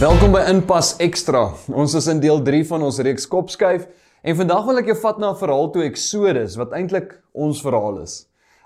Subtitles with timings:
[0.00, 1.42] Welkom by Inpas Extra.
[1.76, 3.82] Ons is in deel 3 van ons reeks Kopskuif
[4.24, 7.98] en vandag wil ek jou vat na 'n verhaal toe Exodus wat eintlik ons verhaal
[8.00, 8.14] is.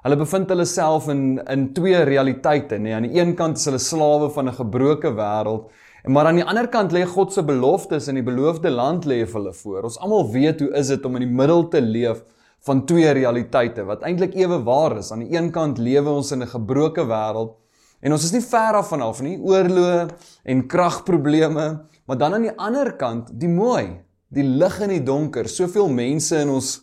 [0.04, 2.78] Hulle bevind hulle self in in twee realiteite.
[2.78, 2.94] Nee.
[2.94, 5.66] Aan die een kant is hulle slawe van 'n gebroke wêreld,
[6.06, 9.41] maar aan die ander kant lê God se beloftes in die beloofde land lê vir
[9.41, 9.82] hulle voor.
[9.82, 12.22] Ons almal weet hoe is dit om in die middel te leef
[12.60, 15.10] van twee realiteite wat eintlik ewe waar is.
[15.10, 17.56] Aan die een kant lewe ons in 'n gebroke wêreld
[18.05, 20.08] En ons is nie ver af van af nie, oorloë
[20.52, 21.69] en kragprobleme,
[22.05, 26.36] maar dan aan die ander kant, die mooi, die lig in die donker, soveel mense
[26.44, 26.75] in ons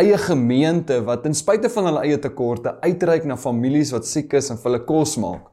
[0.00, 4.50] eie gemeente wat ten spyte van hulle eie tekorte uitreik na families wat siek is
[4.50, 5.46] en vir hulle kos maak.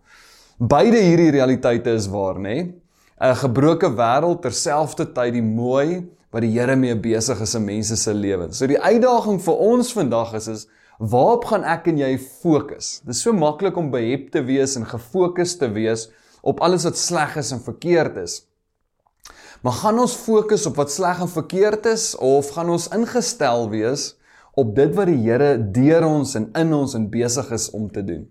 [0.57, 2.73] Beide hierdie realiteite is waar, nê?
[3.21, 8.13] 'n Gebroke wêreld terselfdertyd die mooi wat die Here mee besig is in mense se
[8.13, 8.57] lewens.
[8.57, 10.67] So die uitdaging vir ons vandag is is
[11.01, 12.99] Waarop gaan ek en jy fokus?
[13.01, 16.11] Dit is so maklik om behep te wees en gefokus te wees
[16.45, 18.35] op alles wat sleg is en verkeerd is.
[19.65, 24.11] Maar gaan ons fokus op wat sleg en verkeerd is of gaan ons ingestel wees
[24.53, 28.05] op dit wat die Here deur ons en in ons en besig is om te
[28.05, 28.27] doen?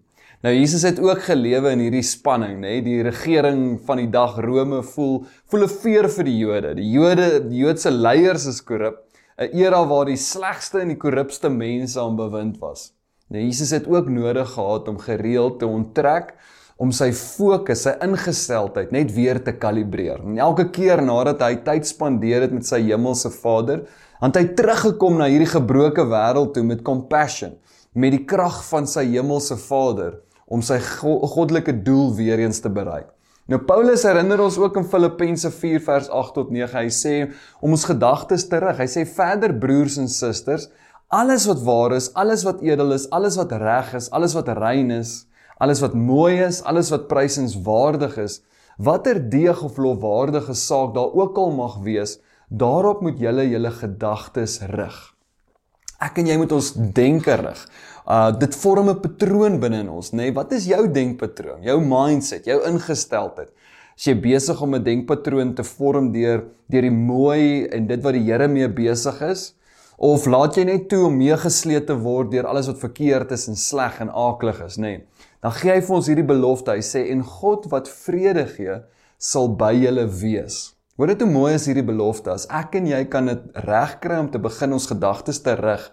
[0.46, 2.78] Nou Jesus het ook gelewe in hierdie spanning, nê?
[2.78, 2.86] Nee?
[2.86, 6.74] Die regering van die dag Rome voel voel 'n veer vir die Jode.
[6.78, 11.48] Die Jode, die Joodse leiers is korrup 'n era waar die slegste en die korrupste
[11.48, 12.92] mense aan bewind was.
[13.30, 16.34] Nou Jesus het ook nodig gehad om gereeld te onttrek
[16.80, 20.22] om sy fokus, sy ingesteldheid net weer te kalibreer.
[20.24, 23.84] En elke keer nadat hy tyd spandeer het met sy hemelse Vader,
[24.20, 27.52] het hy teruggekom na hierdie gebroke wêreld toe met compassion,
[27.92, 30.18] met die krag van sy hemelse Vader
[30.50, 33.06] om sy goddelike doel weer eens te bereik.
[33.50, 36.70] Nou Paulus herinner ons ook in Filippense 4 vers 8 tot 9.
[36.70, 37.14] Hy sê
[37.58, 38.78] om ons gedagtes terug.
[38.78, 40.68] Hy sê verder broers en susters,
[41.10, 44.94] alles wat waar is, alles wat edel is, alles wat reg is, alles wat rein
[44.94, 45.24] is,
[45.58, 48.38] alles wat mooi is, alles wat prysenswaardig is,
[48.78, 52.20] watter deeg of lofwaardige saak daar ook al mag wees,
[52.54, 55.00] daarop moet julle julle gedagtes rig.
[56.00, 57.62] Ek en jy moet ons denke rig.
[58.08, 60.16] Uh dit vorm 'n patroon binne in ons, nê?
[60.16, 61.62] Nee, wat is jou denkpatroon?
[61.62, 63.50] Jou mindset, jou ingesteldheid.
[63.96, 68.14] As jy besig om 'n denkpatroon te vorm deur deur die mooi en dit wat
[68.14, 69.54] die Here mee besig is,
[69.98, 73.56] of laat jy net toe om meegesleep te word deur alles wat verkeerd is en
[73.56, 74.82] sleg en aaklig is, nê?
[74.82, 75.04] Nee,
[75.42, 76.72] dan gee hy vir ons hierdie belofte.
[76.72, 78.80] Hy sê en God wat vrede gee,
[79.18, 80.72] sal by julle wees.
[81.00, 82.28] Hoor dit hoe mooi is hierdie belofte.
[82.28, 85.86] As ek en jy kan dit regkry om te begin ons gedagtes te rig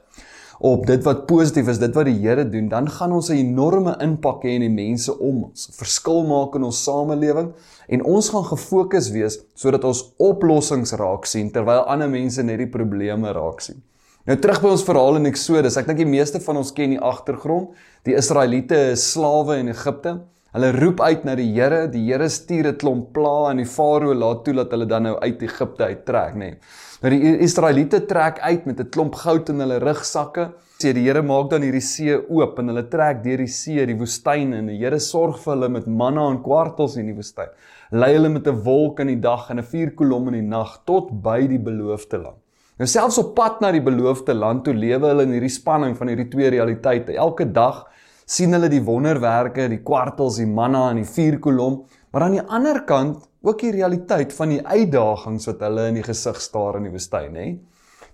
[0.68, 3.96] op dit wat positief is, dit wat die Here doen, dan gaan ons 'n enorme
[4.04, 7.54] impak hê in die mense om ons, verskil maak in ons samelewing
[7.88, 12.68] en ons gaan gefokus wees sodat ons oplossings raak sien terwyl ander mense net die
[12.68, 13.82] probleme raak sien.
[14.28, 15.78] Nou terug by ons verhaal in Eksodus.
[15.78, 17.70] Ek dink die meeste van ons ken die agtergrond.
[18.04, 20.20] Die Israeliete is slawe in Egipte.
[20.58, 21.84] Hulle roep uit na die Here.
[21.94, 25.20] Die Here stuur 'n klomp plaae en die Farao laat toe dat hulle dan nou
[25.20, 26.38] uit Egipte uittrek, nê.
[26.40, 26.58] Nee.
[27.04, 30.54] Nou die Israeliete trek uit met 'n klomp goud in hulle rugsakke.
[30.82, 33.94] Sê die Here maak dan hierdie see oop en hulle trek deur die see, die
[33.94, 37.50] woestyn en die Here sorg vir hulle met manna en kwartels in die woestyn.
[37.92, 41.22] Lei hulle met 'n wolk in die dag en 'n vuurkolom in die nag tot
[41.22, 42.38] by die beloofde land.
[42.80, 46.08] Nou selfs op pad na die beloofde land toe lewe hulle in hierdie spanning van
[46.08, 47.16] hierdie twee realiteite.
[47.16, 47.86] Elke dag
[48.28, 51.80] sien hulle die wonderwerke, die kwartels, die manna en die vuurkolom,
[52.12, 56.06] maar aan die ander kant ook die realiteit van die uitdagings wat hulle in die
[56.06, 57.48] gesig staar in die woestyn, hè.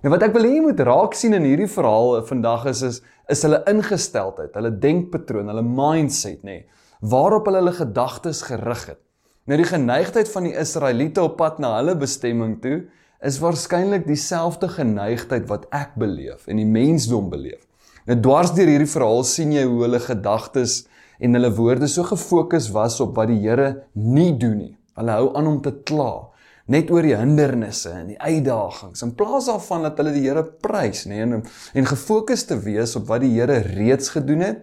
[0.04, 3.01] Nou wat ek wil hê jy moet raak sien in hierdie verhaal vandag is is
[3.31, 6.57] is hulle ingesteldheid, hulle denkpatroon, hulle mindset, nê,
[7.00, 9.00] waarop hulle hulle gedagtes gerig het.
[9.48, 12.81] Nou die geneigtheid van die Israeliete op pad na hulle bestemming toe
[13.24, 17.63] is waarskynlik dieselfde geneigtheid wat ek beleef en die mensdom beleef.
[18.09, 20.83] Nou dwars deur hierdie verhaal sien jy hoe hulle gedagtes
[21.23, 24.73] en hulle woorde so gefokus was op wat die Here nie doen nie.
[25.00, 26.29] Hulle hou aan om te kla.
[26.71, 31.03] net oor die hindernisse en die uitdagings in plaas daarvan dat hulle die Here prys,
[31.11, 34.61] nê, en en gefokus te wees op wat die Here reeds gedoen het,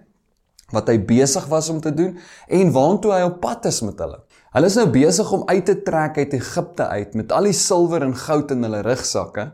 [0.73, 2.15] wat hy besig was om te doen
[2.49, 4.23] en waantoe hy op pad is met hulle.
[4.55, 8.07] Hulle is nou besig om uit te trek uit Egipte uit met al die silwer
[8.07, 9.51] en goud in hulle rugsakke.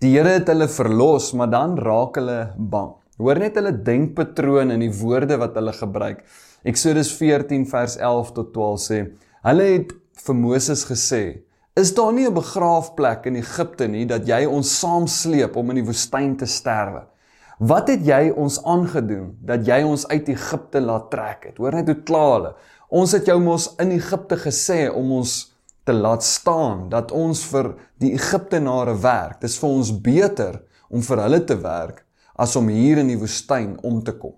[0.00, 2.99] Die Here het hulle verlos, maar dan raak hulle bang.
[3.20, 6.22] Hoor net hulle denkpatroon in die woorde wat hulle gebruik.
[6.64, 9.00] Eksodus 14 vers 11 tot 12 sê:
[9.44, 9.92] Hulle het
[10.24, 11.22] vir Moses gesê:
[11.76, 15.88] Is daar nie 'n begraafplek in Egipte nie dat jy ons saamsleep om in die
[15.90, 17.04] woestyn te sterwe?
[17.58, 21.58] Wat het jy ons aangedoen dat jy ons uit Egipte laat trek het?
[21.58, 22.54] Hoor net hoe kla hulle.
[22.88, 25.52] Ons het jou mos in Egipte gesê om ons
[25.84, 29.40] te laat staan dat ons vir die Egiptenare werk.
[29.40, 32.06] Dis vir ons beter om vir hulle te werk
[32.40, 34.36] as om hier in die woestyn om te kom.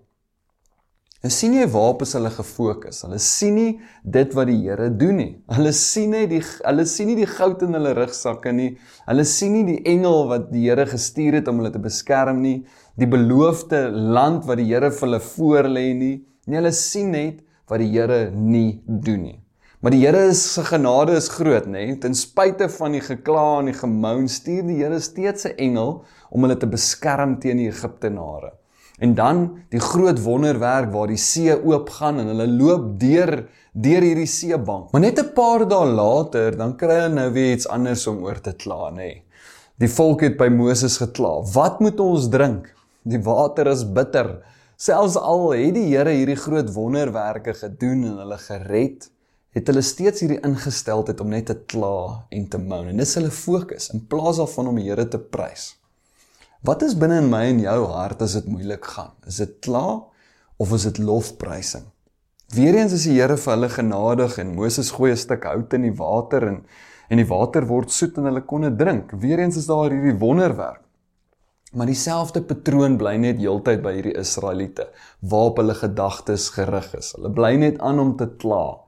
[1.23, 3.05] En sien jy waarop is hulle gefokus?
[3.05, 3.69] Hulle sien nie
[4.03, 5.29] dit wat die Here doen nie.
[5.55, 8.73] Hulle sien net die hulle sien nie die goud in hulle rugsakke nie.
[9.07, 12.65] Hulle sien nie die engel wat die Here gestuur het om hulle te beskerm nie.
[12.99, 16.17] Die beloofde land wat die Here vir hulle voorlê nie.
[16.49, 17.39] Nee, hulle sien net
[17.71, 19.39] wat die Here nie doen nie.
[19.83, 21.89] Maar die Here se genade is groot, nê?
[21.99, 26.45] Ten spyte van die gekla en die gemoun, stuur die Here steeds 'n engel om
[26.45, 28.53] hulle te beskerm teen die Egiptenare.
[29.01, 34.27] En dan die groot wonderwerk waar die see oopgaan en hulle loop deur deur hierdie
[34.27, 34.93] seebank.
[34.93, 38.41] Maar net 'n paar dae later, dan kry hulle nou weer iets anders om oor
[38.41, 39.23] te kla, nê.
[39.79, 41.43] Die volk het by Moses gekla.
[41.55, 42.73] Wat moet ons drink?
[43.03, 44.45] Die water is bitter.
[44.77, 49.11] Selfs al het die Here hierdie groot wonderwerke gedoen en hulle gered,
[49.53, 52.89] het hulle steeds hierdie ingesteldheid om net te kla en te moan.
[52.93, 55.75] En dis hulle fokus in plaas daarvan om die Here te prys.
[56.65, 59.13] Wat is binne in my en jou hart as dit moeilik gaan?
[59.27, 60.03] Is dit kla
[60.63, 61.85] of is dit lofprysing?
[62.55, 65.97] Weereens is die Here vir hulle genadig en Moses gooi 'n stuk hout in die
[65.97, 66.65] water en
[67.13, 69.11] en die water word soet en hulle kon dit drink.
[69.21, 70.81] Weereens is daar hierdie wonderwerk.
[71.73, 74.91] Maar dieselfde patroon bly net heeltyd by hierdie Israeliete
[75.21, 77.13] waarop hulle gedagtes gerig is.
[77.17, 78.82] Hulle bly net aan om te kla.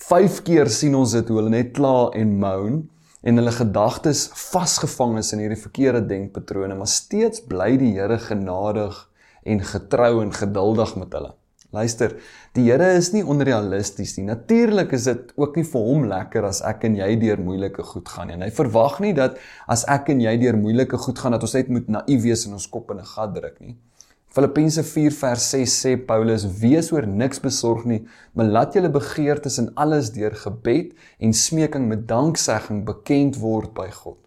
[0.00, 2.78] 5 keer sien ons dit hoe hulle net kla en moan
[3.20, 8.96] en hulle gedagtes vasgevang is in hierdie verkeerde denkpatrone, maar steeds bly die Here genadig
[9.44, 11.34] en getrou en geduldig met hulle.
[11.76, 12.16] Luister,
[12.56, 14.24] die Here is nie onrealisties nie.
[14.30, 18.08] Natuurlik is dit ook nie vir hom lekker as ek en jy deur moeilike goed
[18.10, 18.38] gaan nie.
[18.40, 19.36] En hy verwag nie dat
[19.70, 22.56] as ek en jy deur moeilike goed gaan dat ons net moet naïef wees en
[22.56, 23.76] ons kop in 'n gat druk nie.
[24.30, 29.58] Filippense 4 vers 6 sê Paulus: "Wees oor niks besorg nie, maar laat julle begeertes
[29.58, 34.18] in alles deur gebed en smeking met danksegging bekend word by God."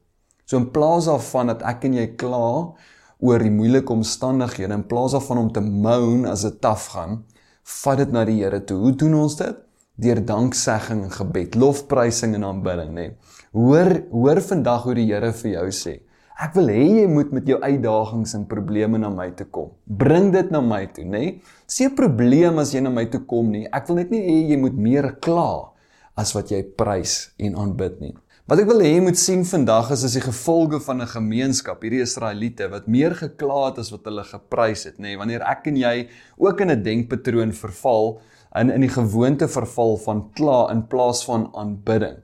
[0.46, 2.76] So in plaas daarvan dat ek en jy kla
[3.24, 7.24] oor die moeilike omstandighede, in plaas daarvan om te moan as dit taaf gaan,
[7.64, 8.78] vat dit na die Here toe.
[8.78, 9.56] Hoe doen ons dit?
[10.04, 13.12] Deur danksegging en gebed, lofprysing en aanbidding, nê.
[13.56, 16.02] Hoor, hoor vandag hoe die Here vir jou sê:
[16.42, 19.70] Ek wil hê jy moet met jou uitdagings en probleme na my toe kom.
[19.86, 21.42] Bring dit na my toe, nê?
[21.68, 23.68] Sien 'n probleem as jy na my toe kom nie.
[23.72, 25.70] Ek wil net nie hê jy moet meer kla
[26.18, 28.16] as wat jy prys en aanbid nie.
[28.48, 31.82] Wat ek wil hê jy moet sien vandag is as die gevolge van 'n gemeenskap,
[31.82, 35.16] hierdie Israeliete wat meer gekla het as wat hulle geprys het, nê?
[35.18, 38.20] Wanneer ek en jy ook in 'n denkpatroon verval
[38.56, 42.18] in in die gewoonte verval van kla in plaas van aanbidding.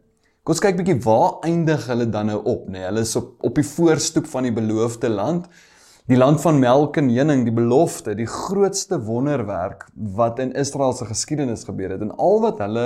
[0.49, 2.79] Kom ons kyk bietjie waar eindig hulle dan nou op, nê?
[2.79, 5.43] Nee, hulle is op op die voorstoep van die beloofde land.
[6.09, 9.83] Die land van melk en honing, die belofte, die grootste wonderwerk
[10.17, 12.01] wat in Israel se geskiedenis gebeur het.
[12.01, 12.85] En al wat hulle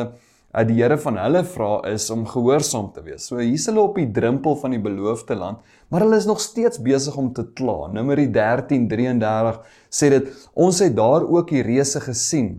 [0.51, 3.29] uit die Here van hulle vra is om gehoorsaam te wees.
[3.29, 6.81] So hier's hulle op die drempel van die beloofde land, maar hulle is nog steeds
[6.83, 7.87] besig om te kla.
[7.95, 12.57] Numeri 13:33 sê dit, ons het daar ook die reëse gesien,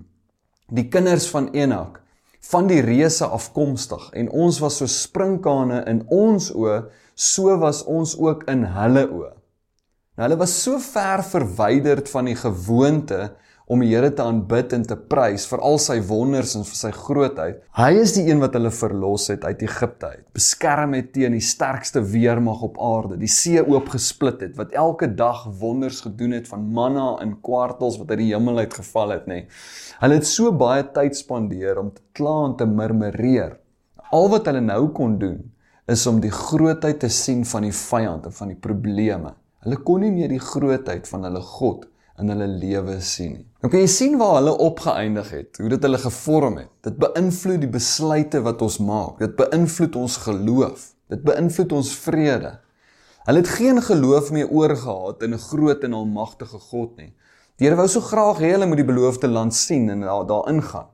[0.73, 2.01] die kinders van Enak
[2.51, 6.83] van die reuse afkomstig en ons was so sprinkane in ons oë,
[7.15, 9.33] so was ons ook in hulle oë.
[10.15, 13.33] Nou hulle was so ver verwyderd van die gewoonte
[13.67, 16.91] om die Here te aanbid en te prys vir al sy wonders en vir sy
[16.95, 17.63] grootheid.
[17.79, 21.45] Hy is die een wat hulle verlos het uit Egipte uit, beskerm het teen die
[21.45, 26.67] sterkste weermag op aarde, die see oopgesplit het, wat elke dag wonders gedoen het van
[26.77, 29.45] manna in kwartels wat uit die hemel uit geval het, nê.
[30.03, 33.57] Hulle het so baie tyd spandeer om te kla en te murmureer.
[34.15, 35.41] Al wat hulle nou kon doen
[35.91, 39.35] is om die grootheid te sien van die vyand en van die probleme.
[39.65, 43.47] Hulle kon nie meer die grootheid van hulle God in hulle lewe sien nie.
[43.63, 46.71] Nou kan jy sien waar hulle opgeëindig het, hoe dit hulle gevorm het.
[46.87, 49.19] Dit beïnvloed die besluite wat ons maak.
[49.23, 50.87] Dit beïnvloed ons geloof.
[51.11, 52.55] Dit beïnvloed ons vrede.
[53.25, 57.15] Hulle het geen geloof meer oorgehad in 'n groot en almagtige God nie.
[57.59, 60.63] Die Here wou so graag hê hulle moet die beloofde land sien en daar daarin
[60.63, 60.89] gaan.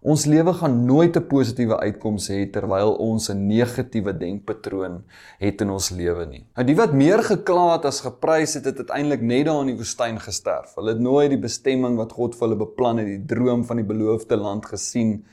[0.00, 5.04] Ons lewe gaan nooit 'n positiewe uitkoms hê terwyl ons 'n negatiewe denkpatroon
[5.38, 6.46] het in ons lewe nie.
[6.56, 9.76] Nou die wat meer gekla het as geprys het, het uiteindelik net daar in die
[9.76, 10.74] woestyn gesterf.
[10.74, 13.84] Hulle het nooit die bestemming wat God vir hulle beplan het, die droom van die
[13.84, 15.24] beloofde land gesien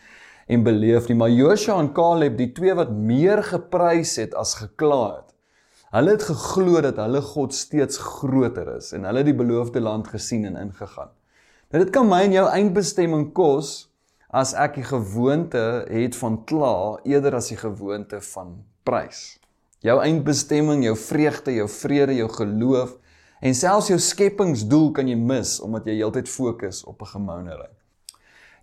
[0.47, 1.15] en beleef nie.
[1.15, 5.33] Maar Joshua en Caleb, die twee wat meer geprys het as gekla het,
[5.91, 10.45] hulle het geglo dat hulle God steeds groter is en hulle die beloofde land gesien
[10.45, 11.09] en ingegaan.
[11.71, 13.87] Nou dit kan my en jou eindbestemming kos
[14.37, 19.39] as ek die gewoonte het van kla eerder as die gewoonte van prys.
[19.85, 22.95] Jou eindbestemming, jou vreugde, jou vrede, jou geloof
[23.41, 27.69] en selfs jou skepingsdoel kan jy mis omdat jy heeltyd fokus op 'n gemounery.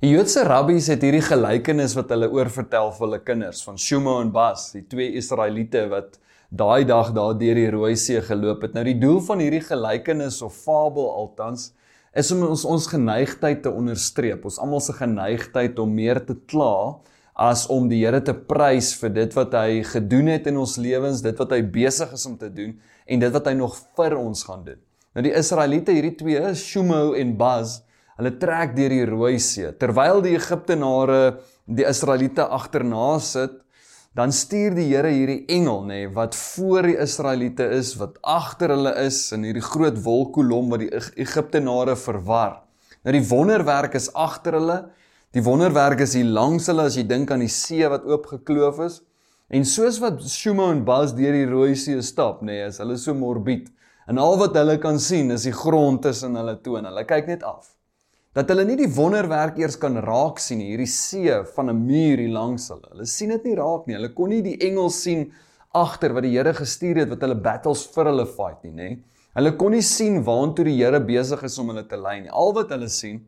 [0.03, 4.33] Die Joodse rabbies het hierdie gelykenis wat hulle oorvertel vir hulle kinders van Shuma en
[4.33, 6.19] Bas, die twee Israeliete wat
[6.51, 8.75] daai dag daar deur die Rooi See geloop het.
[8.75, 11.73] Nou die doel van hierdie gelykenis of fabel altans
[12.15, 14.45] is om ons ons geneigtheid te onderstreep.
[14.47, 17.01] Ons almal se geneigtheid om meer te kla
[17.35, 21.25] as om die Here te prys vir dit wat hy gedoen het in ons lewens,
[21.25, 24.45] dit wat hy besig is om te doen en dit wat hy nog vir ons
[24.47, 24.79] gaan doen.
[25.15, 27.81] Nou die Israeliete, hierdie twee, Shumo en Baz,
[28.19, 33.64] hulle trek deur die Rooi See terwyl die Egiptenare die Israeliete agterna sit
[34.15, 38.71] dan stuur die Here hierdie engel nê nee, wat voor die Israeliete is, wat agter
[38.77, 40.91] hulle is in hierdie groot wolkkolom wat die
[41.25, 42.61] Egiptenare verwar.
[43.03, 44.79] Nou die wonderwerk is agter hulle.
[45.35, 49.01] Die wonderwerk is hier langs hulle as jy dink aan die see wat oopgekloof is.
[49.51, 52.97] En soos wat Shuma en Bas deur die Rooi See stap, nê, nee, is hulle
[52.99, 53.67] so morbied.
[54.07, 56.87] En al wat hulle kan sien is die grond tussen hulle tone.
[56.87, 57.74] Hulle kyk net af
[58.35, 62.35] dat hulle nie die wonderwerk eers kan raak sien hierdie see van 'n muur hier
[62.35, 62.89] langs hulle.
[62.91, 63.95] Hulle sien dit nie raak nie.
[63.95, 65.33] Hulle kon nie die engel sien
[65.73, 68.99] agter wat die Here gestuur het wat hulle battles vir hulle fight nie, nê.
[69.35, 72.31] Hulle kon nie sien waantoe die Here besig is om hulle te lei nie.
[72.31, 73.25] Al wat hulle sien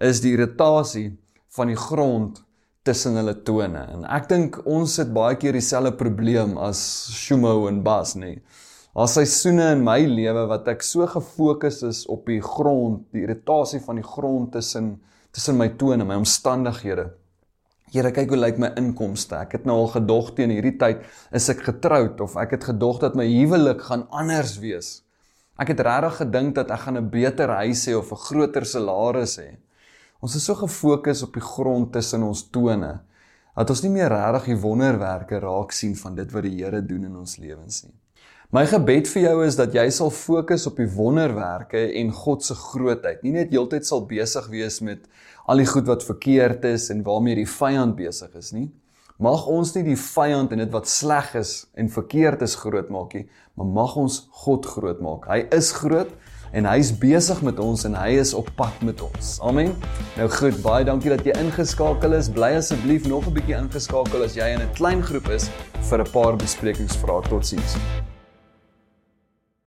[0.00, 1.16] is die irritasie
[1.56, 2.42] van die grond
[2.84, 3.82] tussen hulle tone.
[3.92, 6.80] En ek dink ons het baie keer dieselfde probleem as
[7.12, 8.38] Shumo en Bas, nê.
[8.96, 13.76] Daar seisoene in my lewe wat ek so gefokus is op die grond, die irritasie
[13.84, 14.94] van die grond tussen
[15.36, 17.10] tussen my tone, my omstandighede.
[17.92, 19.36] Here, kyk hoe lyk my inkomste.
[19.36, 21.02] Ek het nou al gedog teen hierdie tyd
[21.36, 24.88] is ek getroud of ek het gedog dat my huwelik gaan anders wees.
[25.60, 29.36] Ek het regtig gedink dat ek gaan 'n beter huis hê of 'n groter salaris
[29.36, 29.58] hê.
[30.22, 33.04] Ons is so gefokus op die grond tussen ons tone
[33.56, 37.04] dat ons nie meer regtig die wonderwerke raak sien van dit wat die Here doen
[37.04, 38.05] in ons lewens nie.
[38.54, 42.54] My gebed vir jou is dat jy sal fokus op die wonderwerke en God se
[42.54, 43.24] grootheid.
[43.26, 45.02] Nie net heeltyd sal besig wees met
[45.50, 48.68] al die goed wat verkeerd is en waarmee die vyand besig is nie.
[49.18, 53.18] Mag ons nie die vyand en dit wat sleg is en verkeerd is groot maak
[53.18, 53.26] nie,
[53.58, 55.26] maar mag ons God groot maak.
[55.26, 56.14] Hy is groot
[56.54, 59.36] en hy's besig met ons en hy is op pad met ons.
[59.42, 59.74] Amen.
[60.14, 62.30] Nou goed, baie dankie dat jy ingeskakel is.
[62.30, 65.50] Bly asseblief nog 'n bietjie ingeskakel as jy in 'n klein groep is
[65.90, 67.26] vir 'n paar besprekingsvrae.
[67.26, 67.74] Totsiens.